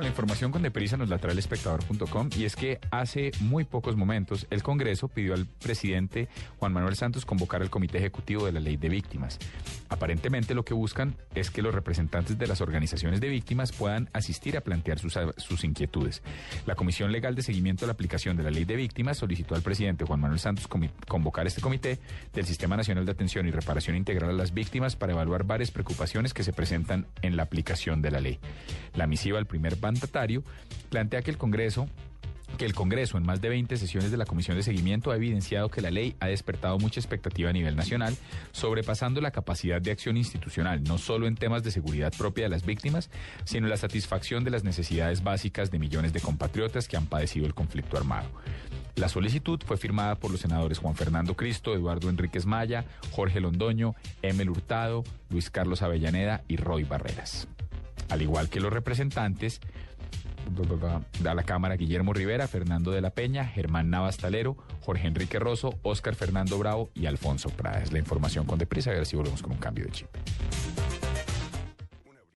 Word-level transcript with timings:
La 0.00 0.08
información 0.08 0.52
con 0.52 0.60
Deprisa 0.60 0.98
nos 0.98 1.08
la 1.08 1.16
trae 1.16 1.32
el 1.32 1.38
espectador.com 1.38 2.28
y 2.36 2.44
es 2.44 2.54
que 2.54 2.78
hace 2.90 3.32
muy 3.40 3.64
pocos 3.64 3.96
momentos 3.96 4.46
el 4.50 4.62
Congreso 4.62 5.08
pidió 5.08 5.32
al 5.32 5.46
presidente 5.46 6.28
Juan 6.58 6.74
Manuel 6.74 6.96
Santos 6.96 7.24
convocar 7.24 7.62
al 7.62 7.70
Comité 7.70 7.96
Ejecutivo 7.96 8.44
de 8.44 8.52
la 8.52 8.60
Ley 8.60 8.76
de 8.76 8.90
Víctimas. 8.90 9.38
Aparentemente 9.88 10.54
lo 10.54 10.64
que 10.64 10.74
buscan 10.74 11.16
es 11.34 11.50
que 11.50 11.62
los 11.62 11.74
representantes 11.74 12.38
de 12.38 12.46
las 12.46 12.60
organizaciones 12.60 13.20
de 13.20 13.28
víctimas 13.28 13.72
puedan 13.72 14.10
asistir 14.12 14.58
a 14.58 14.60
plantear 14.60 14.98
sus, 14.98 15.18
sus 15.38 15.64
inquietudes. 15.64 16.22
La 16.66 16.74
Comisión 16.74 17.10
Legal 17.10 17.34
de 17.34 17.42
Seguimiento 17.42 17.82
de 17.82 17.86
la 17.86 17.92
Aplicación 17.94 18.36
de 18.36 18.42
la 18.42 18.50
Ley 18.50 18.64
de 18.64 18.76
Víctimas 18.76 19.16
solicitó 19.16 19.54
al 19.54 19.62
presidente 19.62 20.04
Juan 20.04 20.20
Manuel 20.20 20.40
Santos 20.40 20.68
convocar 20.68 21.46
este 21.46 21.62
comité 21.62 21.98
del 22.34 22.44
Sistema 22.44 22.76
Nacional 22.76 23.06
de 23.06 23.12
Atención 23.12 23.46
y 23.48 23.50
Reparación 23.50 23.96
Integral 23.96 24.30
a 24.30 24.34
las 24.34 24.52
Víctimas 24.52 24.94
para 24.94 25.12
evaluar 25.12 25.44
varias 25.44 25.70
preocupaciones 25.70 26.34
que 26.34 26.44
se 26.44 26.52
presentan 26.52 27.06
en 27.22 27.36
la 27.36 27.44
aplicación 27.44 28.02
de 28.02 28.10
la 28.10 28.20
ley. 28.20 28.40
La 28.96 29.06
misiva 29.06 29.38
al 29.38 29.46
primer 29.46 29.80
mandatario 29.80 30.42
plantea 30.90 31.22
que 31.22 31.30
el 31.30 31.38
Congreso 31.38 31.88
que 32.56 32.64
el 32.64 32.74
Congreso, 32.74 33.18
en 33.18 33.26
más 33.26 33.40
de 33.42 33.50
20 33.50 33.76
sesiones 33.76 34.10
de 34.10 34.16
la 34.16 34.24
Comisión 34.24 34.56
de 34.56 34.62
Seguimiento, 34.62 35.10
ha 35.10 35.16
evidenciado 35.16 35.68
que 35.68 35.82
la 35.82 35.90
ley 35.90 36.16
ha 36.20 36.26
despertado 36.26 36.78
mucha 36.78 37.00
expectativa 37.00 37.50
a 37.50 37.52
nivel 37.52 37.76
nacional, 37.76 38.16
sobrepasando 38.52 39.20
la 39.20 39.30
capacidad 39.30 39.82
de 39.82 39.90
acción 39.90 40.16
institucional, 40.16 40.82
no 40.82 40.96
solo 40.96 41.26
en 41.26 41.34
temas 41.34 41.62
de 41.62 41.70
seguridad 41.70 42.14
propia 42.16 42.44
de 42.44 42.50
las 42.50 42.64
víctimas, 42.64 43.10
sino 43.44 43.68
la 43.68 43.76
satisfacción 43.76 44.42
de 44.44 44.50
las 44.50 44.64
necesidades 44.64 45.22
básicas 45.22 45.70
de 45.70 45.78
millones 45.78 46.12
de 46.12 46.20
compatriotas 46.20 46.88
que 46.88 46.96
han 46.96 47.06
padecido 47.06 47.46
el 47.46 47.54
conflicto 47.54 47.98
armado. 47.98 48.30
La 48.94 49.10
solicitud 49.10 49.60
fue 49.66 49.76
firmada 49.76 50.14
por 50.14 50.30
los 50.30 50.40
senadores 50.40 50.78
Juan 50.78 50.94
Fernando 50.94 51.36
Cristo, 51.36 51.74
Eduardo 51.74 52.08
Enríquez 52.08 52.46
Maya, 52.46 52.86
Jorge 53.10 53.40
Londoño, 53.40 53.94
Emel 54.22 54.48
Hurtado, 54.48 55.04
Luis 55.28 55.50
Carlos 55.50 55.82
Avellaneda 55.82 56.42
y 56.48 56.56
Roy 56.56 56.84
Barreras 56.84 57.46
al 58.08 58.22
igual 58.22 58.48
que 58.48 58.60
los 58.60 58.72
representantes 58.72 59.60
de 61.18 61.34
la 61.34 61.42
Cámara 61.42 61.76
Guillermo 61.76 62.12
Rivera, 62.12 62.46
Fernando 62.46 62.90
de 62.90 63.00
la 63.00 63.10
Peña, 63.10 63.44
Germán 63.44 63.90
Navas 63.90 64.16
Talero, 64.16 64.56
Jorge 64.80 65.08
Enrique 65.08 65.38
Rosso, 65.38 65.74
Óscar 65.82 66.14
Fernando 66.14 66.58
Bravo 66.58 66.90
y 66.94 67.06
Alfonso 67.06 67.50
Prada. 67.50 67.82
Es 67.82 67.92
la 67.92 67.98
información 67.98 68.46
con 68.46 68.58
deprisa, 68.58 68.90
a 68.90 68.94
ver 68.94 69.06
si 69.06 69.16
volvemos 69.16 69.42
con 69.42 69.52
un 69.52 69.58
cambio 69.58 69.84
de 69.86 69.90
chip. 69.90 70.08